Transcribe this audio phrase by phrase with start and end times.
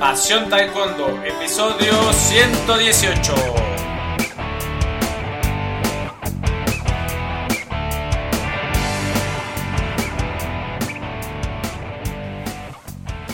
[0.00, 3.34] Pasión Taekwondo, episodio 118.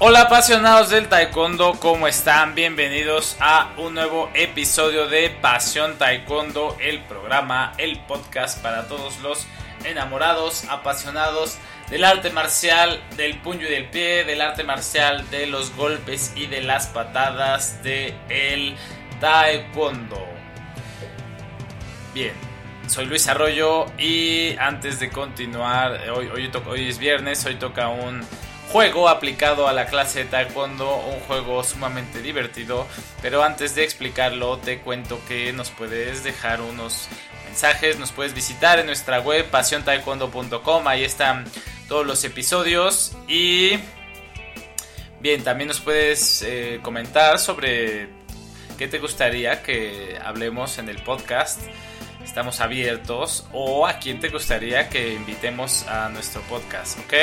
[0.00, 2.56] Hola apasionados del taekwondo, ¿cómo están?
[2.56, 9.46] Bienvenidos a un nuevo episodio de Pasión Taekwondo, el programa, el podcast para todos los
[9.84, 11.56] enamorados, apasionados
[11.90, 16.46] del arte marcial del puño y del pie, del arte marcial de los golpes y
[16.46, 18.76] de las patadas de el
[19.20, 20.22] taekwondo.
[22.12, 22.34] Bien,
[22.86, 28.22] soy Luis Arroyo y antes de continuar, hoy, hoy, hoy es viernes, hoy toca un
[28.70, 32.86] juego aplicado a la clase de taekwondo, un juego sumamente divertido,
[33.22, 37.08] pero antes de explicarlo te cuento que nos puedes dejar unos
[37.46, 41.46] mensajes, nos puedes visitar en nuestra web pasiontaekwondo.com, ahí están
[41.88, 43.78] todos los episodios y
[45.20, 48.08] bien, también nos puedes eh, comentar sobre
[48.76, 51.60] qué te gustaría que hablemos en el podcast.
[52.22, 57.14] Estamos abiertos o a quién te gustaría que invitemos a nuestro podcast, ¿ok?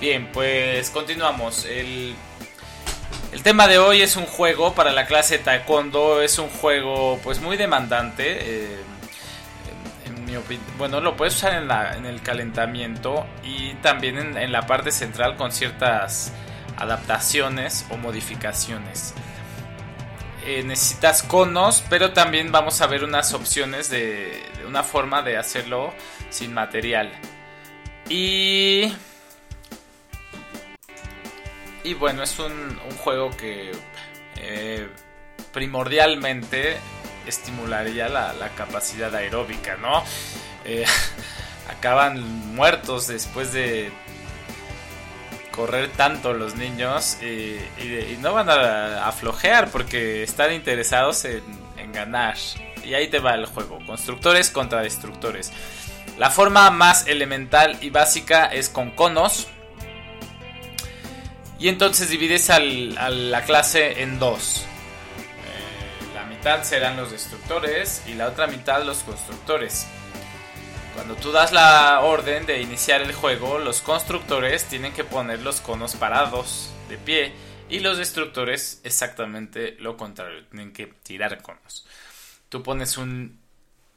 [0.00, 1.66] Bien, pues continuamos.
[1.66, 2.14] El,
[3.32, 6.22] el tema de hoy es un juego para la clase taekwondo.
[6.22, 8.38] Es un juego pues muy demandante.
[8.40, 8.76] Eh,
[10.78, 16.32] bueno, lo puedes usar en, el calentamiento y también en, la parte central con ciertas
[16.76, 19.14] adaptaciones o modificaciones.
[20.46, 25.92] Eh, necesitas conos, pero también vamos a ver unas opciones de, una forma de hacerlo
[26.30, 27.10] sin material.
[28.08, 28.92] Y
[31.82, 33.72] y bueno, es un, un juego que
[34.36, 34.88] eh,
[35.52, 36.76] primordialmente
[37.30, 40.04] estimularía la, la, capacidad aeróbica, ¿no?
[40.64, 40.84] Eh,
[41.70, 43.90] acaban muertos después de
[45.50, 51.42] correr tanto los niños y, y, no van a, a, flojear porque están interesados en,
[51.92, 52.36] ganar.
[52.84, 55.50] Y ahí te va el juego, constructores contra destructores.
[56.18, 59.48] La forma más elemental y básica es con conos,
[61.60, 64.64] y entonces divides a la clase en dos.
[66.40, 69.86] Mitad serán los destructores y la otra mitad los constructores.
[70.94, 75.60] Cuando tú das la orden de iniciar el juego, los constructores tienen que poner los
[75.60, 77.34] conos parados de pie
[77.68, 81.86] y los destructores exactamente lo contrario, tienen que tirar conos.
[82.48, 83.38] Tú pones un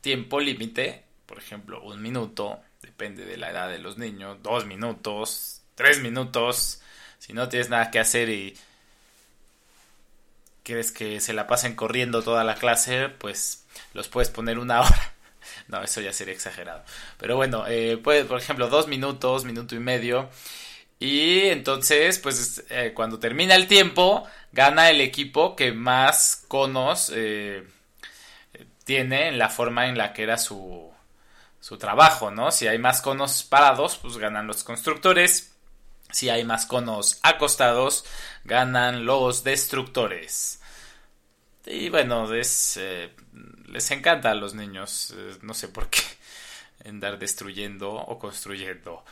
[0.00, 5.62] tiempo límite, por ejemplo, un minuto, depende de la edad de los niños, dos minutos,
[5.76, 6.82] tres minutos,
[7.20, 8.58] si no tienes nada que hacer y
[10.62, 13.64] quieres que se la pasen corriendo toda la clase, pues
[13.94, 15.12] los puedes poner una hora.
[15.68, 16.82] No, eso ya sería exagerado.
[17.18, 20.28] Pero bueno, eh, por ejemplo, dos minutos, minuto y medio.
[20.98, 27.64] Y entonces, pues eh, cuando termina el tiempo, gana el equipo que más conos eh,
[28.84, 30.92] tiene en la forma en la que era su,
[31.60, 32.52] su trabajo, ¿no?
[32.52, 35.52] Si hay más conos parados, pues ganan los constructores.
[36.12, 38.04] Si hay más conos acostados,
[38.44, 40.60] ganan los destructores.
[41.66, 43.10] Y bueno, es, eh,
[43.66, 46.02] les encanta a los niños, eh, no sé por qué,
[46.88, 49.04] andar destruyendo o construyendo.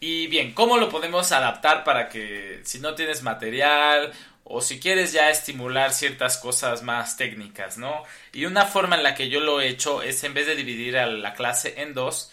[0.00, 4.12] Y bien, ¿cómo lo podemos adaptar para que si no tienes material
[4.44, 8.02] o si quieres ya estimular ciertas cosas más técnicas, ¿no?
[8.32, 10.98] Y una forma en la que yo lo he hecho es en vez de dividir
[10.98, 12.32] a la clase en dos,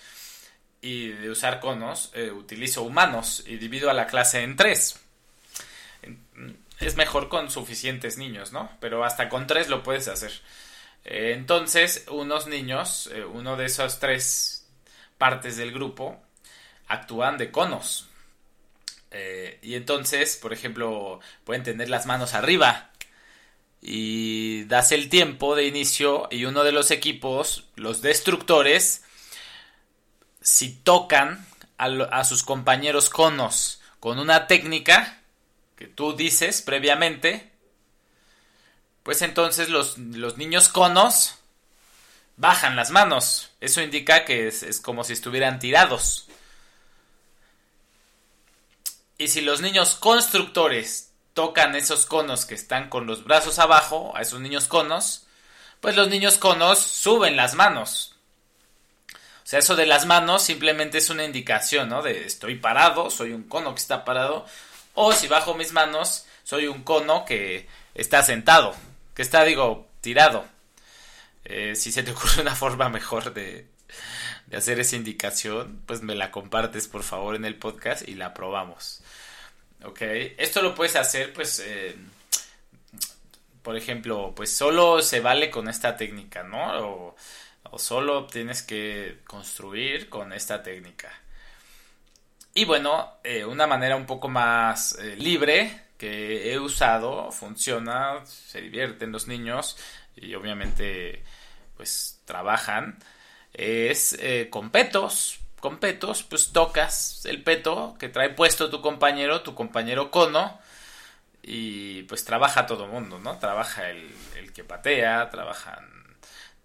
[0.81, 4.99] y de usar conos, eh, utilizo humanos y divido a la clase en tres.
[6.79, 8.71] Es mejor con suficientes niños, ¿no?
[8.79, 10.31] Pero hasta con tres lo puedes hacer.
[11.03, 14.67] Eh, entonces, unos niños, eh, uno de esas tres
[15.17, 16.21] partes del grupo,
[16.87, 18.05] actúan de conos.
[19.63, 22.91] Y entonces, por ejemplo, pueden tener las manos arriba.
[23.81, 29.03] Y das el tiempo de inicio y uno de los equipos, los destructores,
[30.49, 31.45] si tocan
[31.77, 35.21] a, sus compañeros conos con una técnica
[35.77, 37.51] que tú dices previamente,
[39.03, 41.35] pues entonces los, los niños conos
[42.35, 43.51] bajan las manos.
[43.61, 46.27] Eso indica que es, es, como si estuvieran tirados.
[49.19, 54.21] Y si los niños constructores tocan esos conos que están con los brazos abajo, a
[54.23, 55.27] esos niños conos,
[55.79, 58.15] pues los niños conos suben las manos.
[59.49, 62.03] O sea, eso de las manos simplemente es una indicación, ¿no?
[62.03, 64.45] De estoy parado, soy un cono que está parado.
[64.93, 68.75] O si bajo mis manos, soy un cono que está sentado,
[69.15, 70.45] que está, digo, tirado.
[71.45, 73.65] Eh, si se te ocurre una forma mejor de,
[74.55, 79.01] hacer esa indicación, pues me la compartes por favor en el podcast y la probamos.
[79.83, 80.01] Ok,
[80.37, 81.95] esto lo puedes hacer pues eh,
[83.63, 86.87] por ejemplo, pues solo se vale con esta técnica, ¿no?
[86.87, 87.15] O,
[87.77, 91.11] solo tienes que construir con esta técnica.
[92.53, 98.61] Y bueno, eh, una manera un poco más eh, libre que he usado, funciona, se
[98.61, 99.77] divierten los niños
[100.15, 101.23] y obviamente
[101.77, 102.97] pues trabajan,
[103.53, 105.39] es eh, con petos.
[105.59, 110.59] Con petos, pues tocas el peto que trae puesto tu compañero, tu compañero cono,
[111.43, 113.37] y pues trabaja todo el mundo, ¿no?
[113.39, 114.13] Trabaja el,
[114.53, 115.98] que patea, trabajan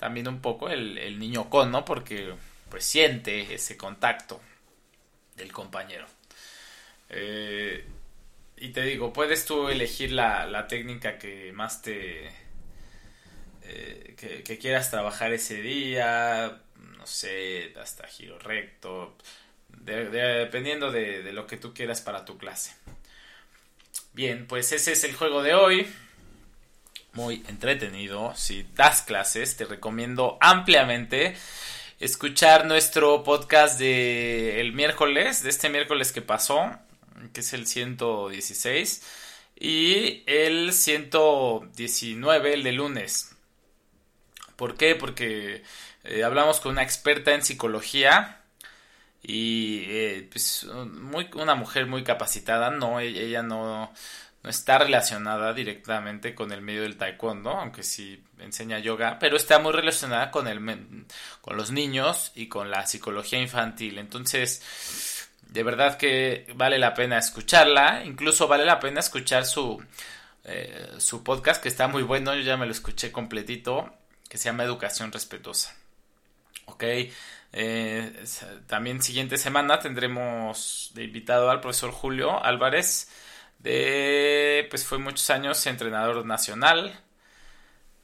[0.04, 2.34] también un poco el, niño cono, porque
[2.68, 4.38] pues siente ese contacto
[5.34, 6.04] del compañero.
[7.08, 7.86] Eh,
[8.58, 12.26] y te digo, puedes tú elegir la, técnica que más te...
[13.62, 14.14] Eh,
[14.44, 16.60] que, quieras trabajar ese día,
[16.98, 19.16] no sé, hasta giro recto,
[19.70, 22.76] dependiendo de, lo que tú quieras para tu clase.
[24.12, 25.90] Bien, pues ese es el juego de hoy.
[27.14, 28.32] Muy entretenido.
[28.36, 31.36] Si das clases, te recomiendo ampliamente
[32.00, 36.78] escuchar nuestro podcast de el miércoles, de este miércoles que pasó
[37.32, 39.02] que es el 116,
[39.58, 43.36] y el 119, el de lunes.
[44.56, 44.94] ¿Por qué?
[44.94, 45.62] Porque
[46.04, 48.40] eh, hablamos con una experta en psicología
[49.22, 53.92] y eh, pues, muy, una mujer muy capacitada, no, e-, ella no,
[54.44, 59.58] no está relacionada directamente con el medio del taekwondo, aunque sí enseña yoga, pero está
[59.58, 60.60] muy relacionada con, el,
[61.40, 63.98] con los niños y con la psicología infantil.
[63.98, 69.82] Entonces, de verdad que vale la pena escucharla, incluso vale la pena escuchar su,
[70.44, 73.94] eh, su podcast que está muy bueno, yo ya me lo escuché completito,
[74.28, 75.74] que se llama Educación Respetuosa.
[76.66, 76.84] Ok,
[77.52, 78.24] eh,
[78.66, 83.08] también siguiente semana tendremos de invitado al profesor Julio Álvarez,
[83.58, 87.00] de, pues fue muchos años entrenador nacional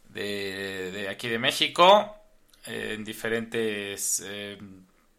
[0.08, 2.16] de, de aquí de México,
[2.66, 4.22] en diferentes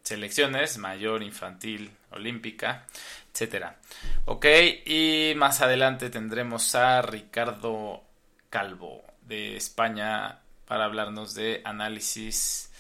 [0.03, 2.85] selecciones, mayor, infantil, olímpica,
[3.31, 3.77] etcétera.
[4.25, 4.45] Ok,
[4.85, 8.03] y más adelante tendremos a Ricardo
[8.49, 12.71] Calvo de España para hablarnos de análisis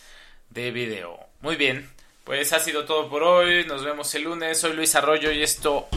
[0.49, 1.19] de video.
[1.41, 1.89] Muy bien,
[2.23, 3.65] pues ha sido todo por hoy.
[3.65, 4.59] Nos vemos el lunes.
[4.59, 5.87] Soy Luis Arroyo y esto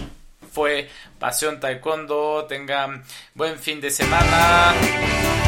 [0.54, 2.46] fue Pasión Taekwondo.
[2.48, 3.04] Tengan
[3.34, 4.72] buen fin de semana.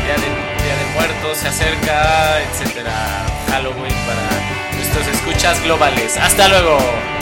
[0.05, 0.47] Día de,
[0.94, 3.26] Muertos se acerca, etcétera.
[3.50, 4.26] Halloween para
[5.08, 6.17] escuchas globales.
[6.17, 7.16] Hasta luego.